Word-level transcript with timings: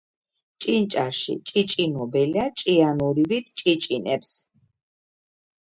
ჭინჭარში 0.61 1.33
ჭიჭინობელა 1.47 2.45
ჭიანურივით 2.59 3.45
ჭიჭინებს. 3.59 4.31